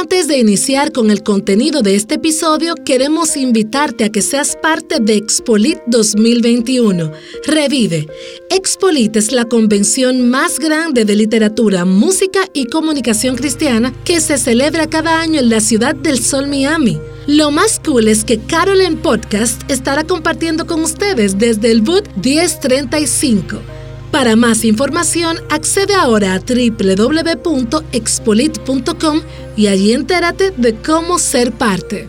Antes 0.00 0.28
de 0.28 0.38
iniciar 0.38 0.92
con 0.92 1.10
el 1.10 1.22
contenido 1.22 1.82
de 1.82 1.94
este 1.94 2.14
episodio, 2.14 2.74
queremos 2.86 3.36
invitarte 3.36 4.04
a 4.04 4.08
que 4.08 4.22
seas 4.22 4.56
parte 4.56 4.98
de 4.98 5.16
Expolit 5.16 5.78
2021. 5.88 7.12
Revive. 7.44 8.08
Expolit 8.48 9.14
es 9.16 9.30
la 9.30 9.44
convención 9.44 10.30
más 10.30 10.58
grande 10.58 11.04
de 11.04 11.16
literatura, 11.16 11.84
música 11.84 12.40
y 12.54 12.64
comunicación 12.64 13.36
cristiana 13.36 13.92
que 14.06 14.22
se 14.22 14.38
celebra 14.38 14.86
cada 14.86 15.20
año 15.20 15.38
en 15.38 15.50
la 15.50 15.60
ciudad 15.60 15.94
del 15.94 16.18
Sol 16.18 16.48
Miami. 16.48 16.98
Lo 17.26 17.50
más 17.50 17.78
cool 17.84 18.08
es 18.08 18.24
que 18.24 18.38
Carol 18.38 18.80
en 18.80 18.96
Podcast 18.96 19.70
estará 19.70 20.04
compartiendo 20.04 20.66
con 20.66 20.80
ustedes 20.80 21.38
desde 21.38 21.70
el 21.70 21.82
boot 21.82 22.08
1035. 22.24 23.79
Para 24.10 24.34
más 24.34 24.64
información, 24.64 25.38
accede 25.50 25.94
ahora 25.94 26.34
a 26.34 26.40
www.expolit.com 26.40 29.20
y 29.56 29.68
allí 29.68 29.92
entérate 29.92 30.50
de 30.50 30.74
cómo 30.74 31.20
ser 31.20 31.52
parte. 31.52 32.08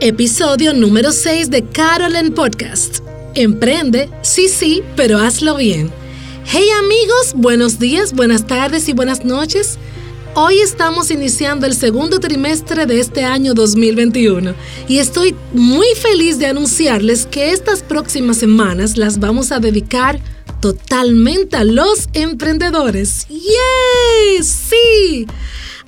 Episodio 0.00 0.74
número 0.74 1.10
6 1.10 1.50
de 1.50 1.64
Carolyn 1.64 2.34
Podcast. 2.34 2.98
Emprende, 3.34 4.10
sí, 4.20 4.48
sí, 4.48 4.82
pero 4.94 5.18
hazlo 5.18 5.56
bien. 5.56 5.90
Hey 6.44 6.68
amigos, 6.78 7.32
buenos 7.34 7.78
días, 7.78 8.12
buenas 8.12 8.46
tardes 8.46 8.90
y 8.90 8.92
buenas 8.92 9.24
noches. 9.24 9.78
Hoy 10.34 10.60
estamos 10.60 11.10
iniciando 11.10 11.66
el 11.66 11.74
segundo 11.74 12.20
trimestre 12.20 12.86
de 12.86 13.00
este 13.00 13.24
año 13.24 13.54
2021 13.54 14.54
y 14.86 14.98
estoy 14.98 15.34
muy 15.52 15.86
feliz 16.00 16.38
de 16.38 16.46
anunciarles 16.46 17.26
que 17.26 17.52
estas 17.52 17.82
próximas 17.82 18.36
semanas 18.36 18.96
las 18.96 19.18
vamos 19.18 19.50
a 19.50 19.58
dedicar 19.58 20.20
totalmente 20.60 21.56
a 21.56 21.64
los 21.64 22.08
emprendedores. 22.12 23.26
¡Yay! 23.28 24.42
¡Sí! 24.42 25.26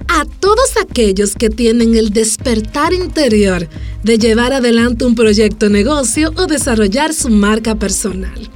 A 0.09 0.25
todos 0.25 0.77
aquellos 0.83 1.35
que 1.35 1.51
tienen 1.51 1.95
el 1.95 2.11
despertar 2.11 2.93
interior 2.93 3.69
de 4.03 4.19
llevar 4.19 4.53
adelante 4.53 5.05
un 5.05 5.15
proyecto 5.15 5.69
negocio 5.69 6.33
o 6.37 6.47
desarrollar 6.47 7.15
su 7.15 7.29
marca 7.29 7.77
personal. 7.77 8.51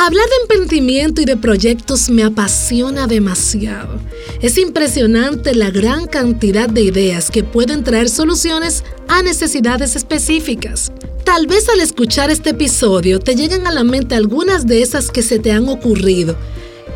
Hablar 0.00 0.28
de 0.28 0.36
emprendimiento 0.42 1.20
y 1.20 1.24
de 1.24 1.36
proyectos 1.36 2.08
me 2.08 2.22
apasiona 2.22 3.08
demasiado. 3.08 3.98
Es 4.40 4.56
impresionante 4.56 5.56
la 5.56 5.70
gran 5.70 6.06
cantidad 6.06 6.68
de 6.68 6.82
ideas 6.82 7.32
que 7.32 7.42
pueden 7.42 7.82
traer 7.82 8.08
soluciones 8.08 8.84
a 9.08 9.22
necesidades 9.22 9.96
específicas. 9.96 10.92
Tal 11.24 11.48
vez 11.48 11.68
al 11.68 11.80
escuchar 11.80 12.30
este 12.30 12.50
episodio 12.50 13.18
te 13.18 13.34
lleguen 13.34 13.66
a 13.66 13.72
la 13.72 13.82
mente 13.82 14.14
algunas 14.14 14.68
de 14.68 14.82
esas 14.82 15.10
que 15.10 15.22
se 15.22 15.40
te 15.40 15.50
han 15.50 15.68
ocurrido 15.68 16.36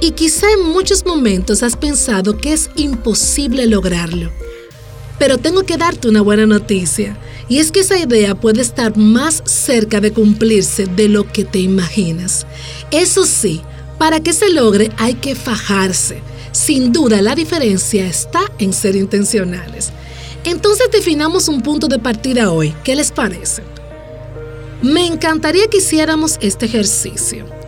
y 0.00 0.12
quizá 0.12 0.52
en 0.52 0.70
muchos 0.70 1.04
momentos 1.04 1.64
has 1.64 1.76
pensado 1.76 2.38
que 2.38 2.52
es 2.52 2.70
imposible 2.76 3.66
lograrlo. 3.66 4.30
Pero 5.18 5.38
tengo 5.38 5.62
que 5.62 5.76
darte 5.76 6.08
una 6.08 6.20
buena 6.20 6.46
noticia, 6.46 7.16
y 7.48 7.58
es 7.58 7.70
que 7.70 7.80
esa 7.80 7.98
idea 7.98 8.34
puede 8.34 8.62
estar 8.62 8.96
más 8.96 9.42
cerca 9.44 10.00
de 10.00 10.12
cumplirse 10.12 10.86
de 10.86 11.08
lo 11.08 11.30
que 11.30 11.44
te 11.44 11.58
imaginas. 11.58 12.46
Eso 12.90 13.26
sí, 13.26 13.60
para 13.98 14.20
que 14.20 14.32
se 14.32 14.48
logre 14.48 14.90
hay 14.96 15.14
que 15.14 15.34
fajarse. 15.34 16.22
Sin 16.52 16.92
duda 16.92 17.22
la 17.22 17.34
diferencia 17.34 18.06
está 18.06 18.40
en 18.58 18.72
ser 18.72 18.96
intencionales. 18.96 19.90
Entonces 20.44 20.88
definamos 20.92 21.48
un 21.48 21.62
punto 21.62 21.88
de 21.88 21.98
partida 21.98 22.50
hoy. 22.50 22.74
¿Qué 22.84 22.96
les 22.96 23.12
parece? 23.12 23.62
Me 24.82 25.06
encantaría 25.06 25.68
que 25.68 25.78
hiciéramos 25.78 26.38
este 26.40 26.66
ejercicio. 26.66 27.61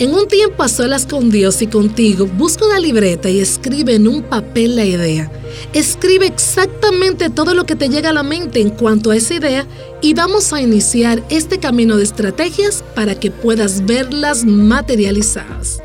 En 0.00 0.14
un 0.14 0.26
tiempo 0.28 0.62
a 0.62 0.68
solas 0.68 1.04
con 1.04 1.30
Dios 1.30 1.60
y 1.60 1.66
contigo, 1.66 2.24
busca 2.24 2.64
una 2.64 2.78
libreta 2.78 3.28
y 3.28 3.38
escribe 3.38 3.96
en 3.96 4.08
un 4.08 4.22
papel 4.22 4.74
la 4.74 4.86
idea. 4.86 5.30
Escribe 5.74 6.26
exactamente 6.26 7.28
todo 7.28 7.52
lo 7.52 7.66
que 7.66 7.76
te 7.76 7.90
llega 7.90 8.08
a 8.08 8.14
la 8.14 8.22
mente 8.22 8.62
en 8.62 8.70
cuanto 8.70 9.10
a 9.10 9.16
esa 9.16 9.34
idea 9.34 9.66
y 10.00 10.14
vamos 10.14 10.54
a 10.54 10.62
iniciar 10.62 11.22
este 11.28 11.58
camino 11.58 11.98
de 11.98 12.04
estrategias 12.04 12.82
para 12.94 13.14
que 13.14 13.30
puedas 13.30 13.84
verlas 13.84 14.46
materializadas. 14.46 15.82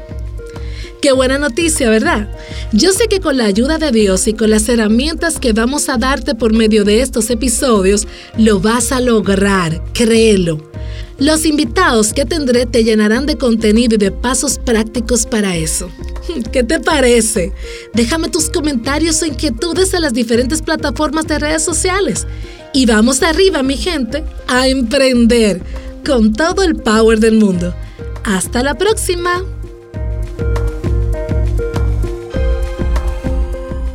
Qué 1.01 1.11
buena 1.11 1.37
noticia, 1.37 1.89
¿verdad? 1.89 2.33
Yo 2.71 2.93
sé 2.93 3.09
que 3.09 3.19
con 3.19 3.35
la 3.35 3.43
ayuda 3.43 3.79
de 3.79 3.91
Dios 3.91 4.29
y 4.29 4.33
con 4.33 4.49
las 4.49 4.69
herramientas 4.69 5.39
que 5.39 5.51
vamos 5.51 5.89
a 5.89 5.97
darte 5.97 6.35
por 6.35 6.53
medio 6.53 6.85
de 6.85 7.01
estos 7.01 7.29
episodios, 7.29 8.07
lo 8.37 8.61
vas 8.61 8.93
a 8.93 9.01
lograr, 9.01 9.83
créelo. 9.91 10.61
Los 11.17 11.45
invitados 11.45 12.11
que 12.11 12.25
tendré 12.25 12.65
te 12.65 12.83
llenarán 12.83 13.25
de 13.25 13.37
contenido 13.37 13.95
y 13.95 13.97
de 13.97 14.11
pasos 14.11 14.59
prácticos 14.59 15.25
para 15.25 15.55
eso. 15.55 15.89
¿Qué 16.51 16.63
te 16.63 16.79
parece? 16.79 17.53
Déjame 17.93 18.29
tus 18.29 18.49
comentarios 18.49 19.21
o 19.21 19.25
inquietudes 19.25 19.93
en 19.93 20.01
las 20.01 20.13
diferentes 20.13 20.61
plataformas 20.61 21.25
de 21.27 21.39
redes 21.39 21.63
sociales. 21.63 22.27
Y 22.73 22.85
vamos 22.85 23.23
arriba, 23.23 23.63
mi 23.63 23.77
gente, 23.77 24.25
a 24.47 24.67
emprender 24.67 25.61
con 26.05 26.33
todo 26.33 26.63
el 26.63 26.75
power 26.75 27.19
del 27.19 27.35
mundo. 27.35 27.73
Hasta 28.25 28.61
la 28.61 28.75
próxima. 28.75 29.54